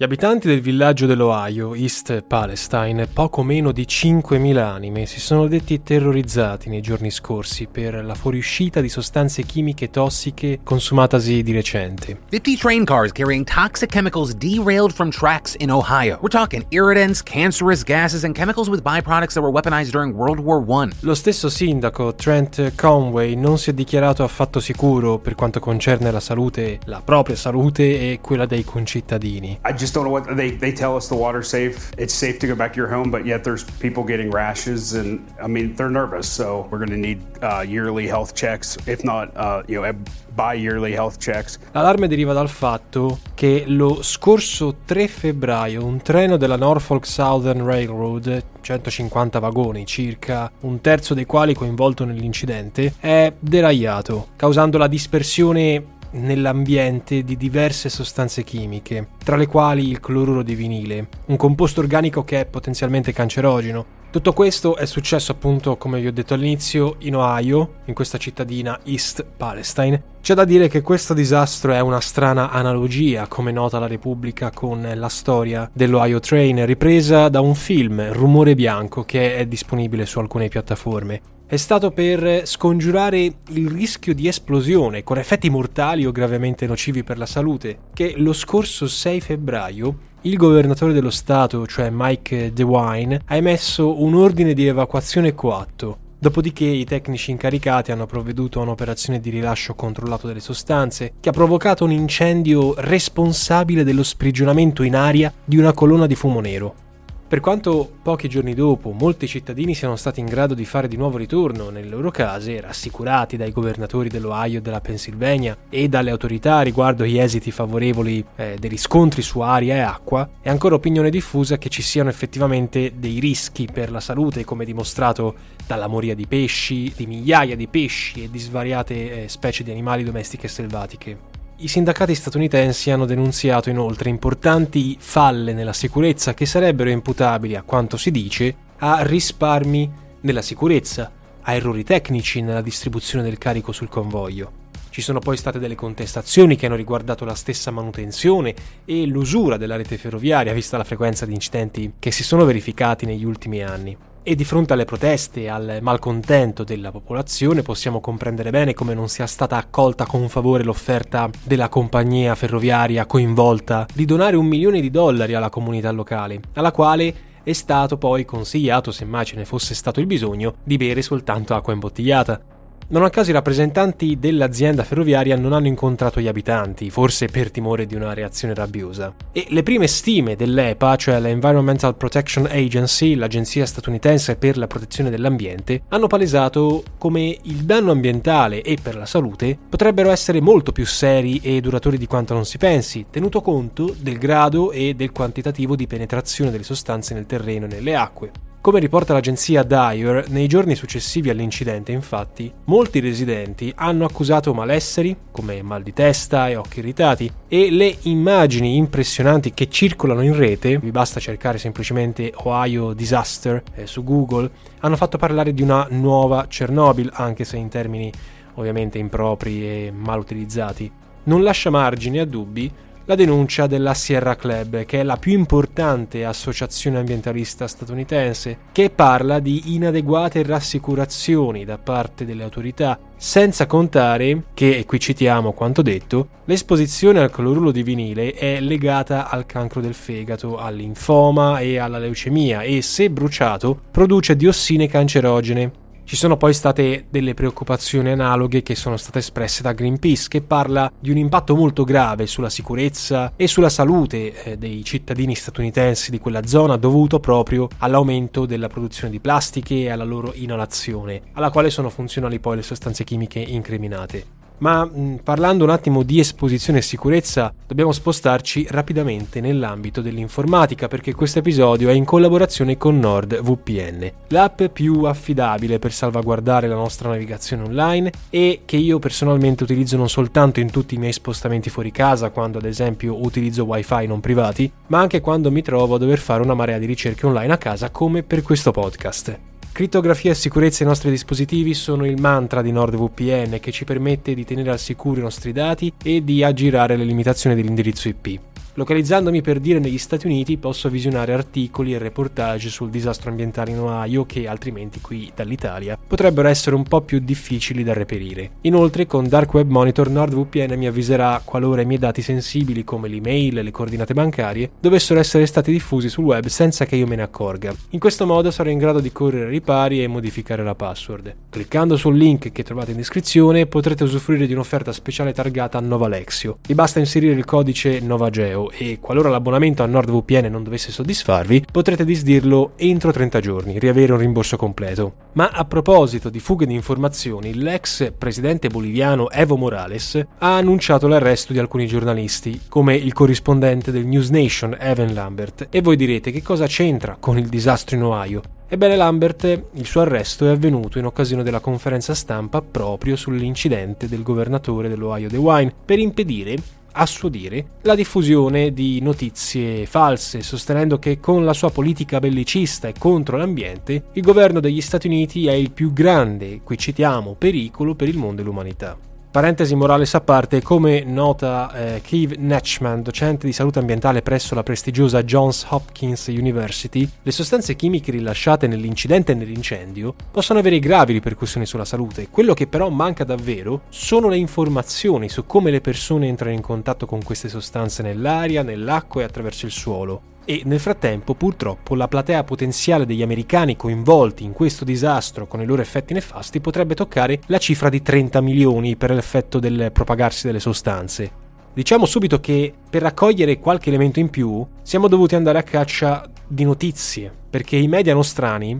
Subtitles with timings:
[0.00, 5.82] Gli abitanti del villaggio dell'Ohio, East Palestine, poco meno di 5.000 anime, si sono detti
[5.82, 12.20] terrorizzati nei giorni scorsi per la fuoriuscita di sostanze chimiche tossiche consumatasi di recente.
[12.30, 16.18] 50 train cars carrying toxic chemicals derailed from tracks in Ohio.
[16.22, 20.64] We're talking irritants, cancerous gases, and chemicals with byproducts that were weaponized during World War
[20.66, 20.88] I.
[21.00, 26.20] Lo stesso sindaco, Trent Conway, non si è dichiarato affatto sicuro per quanto concerne la
[26.20, 29.58] salute, la propria salute e quella dei concittadini.
[29.62, 31.90] I just don't know what they, they tell us the water's safe.
[31.98, 35.18] It's safe to go back to your home, but yet there's people getting rashes, and
[35.42, 36.28] I mean they're nervous.
[36.28, 39.92] So we're going to need uh, yearly health checks, if not uh, you know
[40.36, 41.58] bi-yearly health checks.
[41.72, 48.44] L'allarme deriva dal fatto che lo scorso 3 febbraio un treno della Norfolk Southern Railroad
[48.60, 57.22] 150 vagoni, circa un terzo dei quali coinvolto nell'incidente, è deragliato, causando la dispersione nell'ambiente
[57.22, 62.40] di diverse sostanze chimiche, tra le quali il cloruro di vinile, un composto organico che
[62.40, 63.98] è potenzialmente cancerogeno.
[64.10, 68.80] Tutto questo è successo appunto, come vi ho detto all'inizio, in Ohio, in questa cittadina
[68.84, 70.02] East Palestine.
[70.22, 74.86] C'è da dire che questo disastro è una strana analogia, come nota la Repubblica, con
[74.94, 80.48] la storia dell'Ohio Train, ripresa da un film, Rumore Bianco, che è disponibile su alcune
[80.48, 81.20] piattaforme
[81.50, 87.18] è stato per scongiurare il rischio di esplosione con effetti mortali o gravemente nocivi per
[87.18, 93.34] la salute, che lo scorso 6 febbraio il governatore dello Stato, cioè Mike DeWine, ha
[93.34, 96.09] emesso un ordine di evacuazione coatto.
[96.22, 101.32] Dopodiché i tecnici incaricati hanno provveduto a un'operazione di rilascio controllato delle sostanze che ha
[101.32, 106.88] provocato un incendio responsabile dello sprigionamento in aria di una colonna di fumo nero.
[107.30, 111.16] Per quanto pochi giorni dopo molti cittadini siano stati in grado di fare di nuovo
[111.16, 117.04] ritorno nelle loro case, rassicurati dai governatori dell'Ohio e della Pennsylvania e dalle autorità riguardo
[117.04, 121.68] agli esiti favorevoli eh, dei riscontri su aria e acqua, è ancora opinione diffusa che
[121.68, 125.36] ci siano effettivamente dei rischi per la salute, come dimostrato
[125.68, 130.02] dalla moria di pesci, di migliaia di pesci e di svariate eh, specie di animali
[130.02, 131.29] domestiche e selvatiche.
[131.62, 137.98] I sindacati statunitensi hanno denunziato inoltre importanti falle nella sicurezza che sarebbero imputabili, a quanto
[137.98, 141.12] si dice, a risparmi nella sicurezza,
[141.42, 144.52] a errori tecnici nella distribuzione del carico sul convoglio.
[144.88, 148.54] Ci sono poi state delle contestazioni che hanno riguardato la stessa manutenzione
[148.86, 153.24] e l'usura della rete ferroviaria, vista la frequenza di incidenti che si sono verificati negli
[153.24, 153.94] ultimi anni.
[154.22, 159.08] E di fronte alle proteste e al malcontento della popolazione possiamo comprendere bene come non
[159.08, 164.90] sia stata accolta con favore l'offerta della compagnia ferroviaria coinvolta di donare un milione di
[164.90, 169.74] dollari alla comunità locale, alla quale è stato poi consigliato, se mai ce ne fosse
[169.74, 172.49] stato il bisogno, di bere soltanto acqua imbottigliata.
[172.92, 177.86] Non a caso i rappresentanti dell'azienda ferroviaria non hanno incontrato gli abitanti, forse per timore
[177.86, 179.14] di una reazione rabbiosa.
[179.30, 185.82] E le prime stime dell'EPA, cioè l'Environmental Protection Agency, l'agenzia statunitense per la protezione dell'ambiente,
[185.86, 191.38] hanno palesato come il danno ambientale e per la salute potrebbero essere molto più seri
[191.44, 195.86] e duratori di quanto non si pensi, tenuto conto del grado e del quantitativo di
[195.86, 198.48] penetrazione delle sostanze nel terreno e nelle acque.
[198.62, 205.62] Come riporta l'agenzia Dyer, nei giorni successivi all'incidente, infatti, molti residenti hanno accusato malesseri, come
[205.62, 210.90] mal di testa e occhi irritati, e le immagini impressionanti che circolano in rete, vi
[210.90, 217.12] basta cercare semplicemente Ohio Disaster eh, su Google, hanno fatto parlare di una nuova Chernobyl,
[217.14, 218.12] anche se in termini
[218.56, 220.92] ovviamente impropri e mal utilizzati.
[221.22, 222.70] Non lascia margini a dubbi
[223.10, 229.40] la denuncia della Sierra Club, che è la più importante associazione ambientalista statunitense, che parla
[229.40, 236.28] di inadeguate rassicurazioni da parte delle autorità, senza contare che, e qui citiamo quanto detto,
[236.44, 242.62] l'esposizione al cloruro di vinile è legata al cancro del fegato, all'infoma e alla leucemia
[242.62, 245.88] e, se bruciato, produce diossine cancerogene.
[246.10, 250.90] Ci sono poi state delle preoccupazioni analoghe che sono state espresse da Greenpeace, che parla
[250.98, 256.18] di un impatto molto grave sulla sicurezza e sulla salute eh, dei cittadini statunitensi di
[256.18, 261.70] quella zona dovuto proprio all'aumento della produzione di plastiche e alla loro inalazione, alla quale
[261.70, 264.39] sono funzionali poi le sostanze chimiche incriminate.
[264.60, 271.14] Ma mh, parlando un attimo di esposizione e sicurezza, dobbiamo spostarci rapidamente nell'ambito dell'informatica perché
[271.14, 277.64] questo episodio è in collaborazione con NordVPN, l'app più affidabile per salvaguardare la nostra navigazione
[277.64, 282.30] online e che io personalmente utilizzo non soltanto in tutti i miei spostamenti fuori casa,
[282.30, 286.42] quando ad esempio utilizzo wifi non privati, ma anche quando mi trovo a dover fare
[286.42, 289.38] una marea di ricerche online a casa come per questo podcast.
[289.72, 294.44] Crittografia e sicurezza dei nostri dispositivi sono il mantra di NordVPN che ci permette di
[294.44, 298.49] tenere al sicuro i nostri dati e di aggirare le limitazioni dell'indirizzo IP.
[298.74, 303.80] Localizzandomi per dire negli Stati Uniti posso visionare articoli e reportage sul disastro ambientale in
[303.80, 308.52] Ohio che altrimenti qui dall'Italia potrebbero essere un po' più difficili da reperire.
[308.62, 313.58] Inoltre con Dark Web Monitor NordVPN mi avviserà qualora i miei dati sensibili come l'email
[313.58, 317.22] e le coordinate bancarie dovessero essere stati diffusi sul web senza che io me ne
[317.22, 317.74] accorga.
[317.90, 321.34] In questo modo sarò in grado di correre ripari e modificare la password.
[321.50, 326.58] Cliccando sul link che trovate in descrizione potrete usufruire di un'offerta speciale targata Novalexio.
[326.66, 332.04] Vi basta inserire il codice NovaGeo e qualora l'abbonamento a NordVPN non dovesse soddisfarvi, potrete
[332.04, 335.12] disdirlo entro 30 giorni, riavere un rimborso completo.
[335.32, 341.52] Ma a proposito di fughe di informazioni, l'ex presidente boliviano Evo Morales ha annunciato l'arresto
[341.52, 345.66] di alcuni giornalisti, come il corrispondente del News Nation Evan Lambert.
[345.70, 348.42] E voi direte che cosa c'entra con il disastro in Ohio?
[348.72, 354.22] Ebbene Lambert, il suo arresto è avvenuto in occasione della conferenza stampa proprio sull'incidente del
[354.22, 356.54] governatore dell'Ohio DeWine per impedire
[356.92, 362.88] a suo dire, la diffusione di notizie false, sostenendo che con la sua politica bellicista
[362.88, 367.94] e contro l'ambiente, il governo degli Stati Uniti è il più grande, qui citiamo, pericolo
[367.94, 369.09] per il mondo e l'umanità.
[369.30, 374.64] Parentesi Morales a parte, come nota eh, Keith Netchman, docente di salute ambientale presso la
[374.64, 381.64] prestigiosa Johns Hopkins University, le sostanze chimiche rilasciate nell'incidente e nell'incendio possono avere gravi ripercussioni
[381.64, 382.26] sulla salute.
[382.28, 387.06] Quello che però manca davvero sono le informazioni su come le persone entrano in contatto
[387.06, 392.42] con queste sostanze nell'aria, nell'acqua e attraverso il suolo e nel frattempo purtroppo la platea
[392.42, 397.58] potenziale degli americani coinvolti in questo disastro con i loro effetti nefasti potrebbe toccare la
[397.58, 401.30] cifra di 30 milioni per l'effetto del propagarsi delle sostanze.
[401.72, 406.64] Diciamo subito che per raccogliere qualche elemento in più siamo dovuti andare a caccia di
[406.64, 408.76] notizie, perché i media nostrani,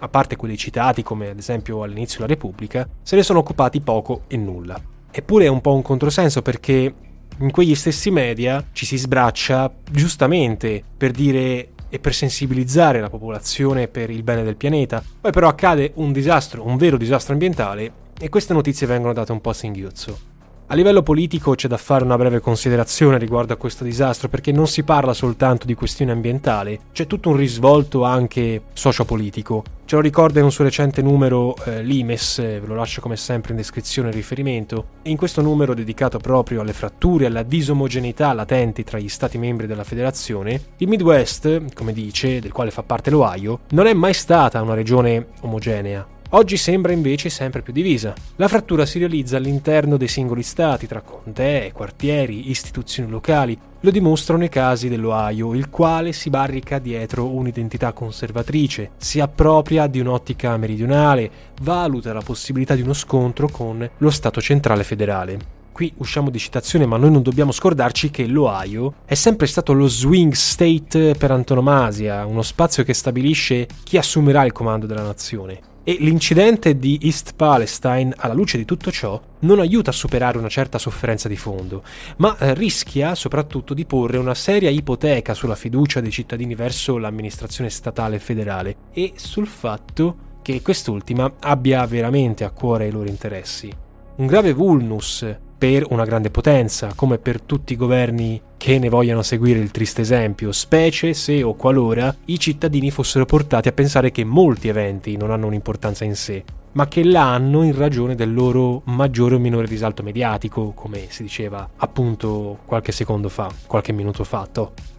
[0.00, 4.24] a parte quelli citati come ad esempio all'inizio la Repubblica, se ne sono occupati poco
[4.26, 4.78] e nulla.
[5.10, 6.92] Eppure è un po' un controsenso perché
[7.40, 13.86] in quegli stessi media ci si sbraccia giustamente per dire e per sensibilizzare la popolazione
[13.86, 15.02] per il bene del pianeta.
[15.20, 19.40] Poi però accade un disastro, un vero disastro ambientale e queste notizie vengono date un
[19.40, 20.33] po' a singhiozzo.
[20.74, 24.66] A livello politico c'è da fare una breve considerazione riguardo a questo disastro perché non
[24.66, 29.62] si parla soltanto di questione ambientale, c'è tutto un risvolto anche sociopolitico.
[29.84, 33.52] Ce lo ricorda in un suo recente numero eh, l'IMES, ve lo lascio come sempre
[33.52, 38.82] in descrizione il riferimento, in questo numero dedicato proprio alle fratture e alla disomogeneità latenti
[38.82, 43.60] tra gli stati membri della federazione, il Midwest, come dice, del quale fa parte l'Ohio,
[43.68, 46.04] non è mai stata una regione omogenea.
[46.34, 48.12] Oggi sembra invece sempre più divisa.
[48.36, 53.56] La frattura si realizza all'interno dei singoli stati, tra contee, quartieri, istituzioni locali.
[53.78, 60.00] Lo dimostrano i casi dell'Ohio, il quale si barrica dietro un'identità conservatrice, si appropria di
[60.00, 61.30] un'ottica meridionale,
[61.62, 65.53] valuta la possibilità di uno scontro con lo Stato centrale federale.
[65.74, 69.88] Qui usciamo di citazione, ma noi non dobbiamo scordarci che l'Ohio è sempre stato lo
[69.88, 75.58] swing state per antonomasia, uno spazio che stabilisce chi assumerà il comando della nazione.
[75.82, 80.48] E l'incidente di East Palestine, alla luce di tutto ciò, non aiuta a superare una
[80.48, 81.82] certa sofferenza di fondo,
[82.18, 87.68] ma eh, rischia soprattutto di porre una seria ipoteca sulla fiducia dei cittadini verso l'amministrazione
[87.68, 93.82] statale federale e sul fatto che quest'ultima abbia veramente a cuore i loro interessi.
[94.16, 95.26] Un grave vulnus
[95.64, 100.02] per una grande potenza, come per tutti i governi che ne vogliano seguire il triste
[100.02, 105.30] esempio, specie se o qualora i cittadini fossero portati a pensare che molti eventi non
[105.30, 106.44] hanno un'importanza in sé.
[106.72, 111.66] ma che l'hanno in ragione del loro maggiore o minore risalto mediatico, come si diceva
[111.76, 114.46] appunto qualche secondo fa, qualche minuto fa.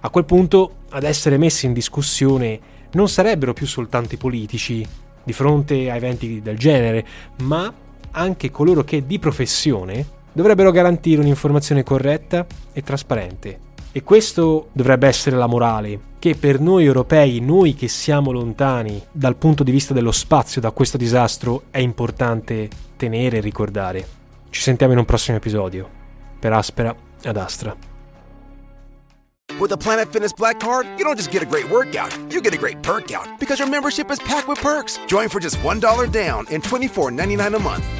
[0.00, 2.60] A quel punto, ad essere messi in discussione
[2.92, 4.86] non sarebbero più soltanto i politici
[5.22, 7.06] di fronte a eventi del genere,
[7.44, 7.72] ma
[8.10, 13.58] anche coloro che di professione dovrebbero garantire un'informazione corretta e trasparente.
[13.92, 19.36] E questo dovrebbe essere la morale, che per noi europei, noi che siamo lontani dal
[19.36, 24.06] punto di vista dello spazio da questo disastro, è importante tenere e ricordare.
[24.50, 25.88] Ci sentiamo in un prossimo episodio.
[26.38, 26.94] Per Aspera
[27.24, 27.76] ad Astra.
[29.58, 32.54] With a Planet Fitness Black Card, you don't just get a great workout, you get
[32.54, 34.98] a great perk out because your membership is packed with perks.
[35.06, 37.99] Join for just $1 down and $24.99 a month.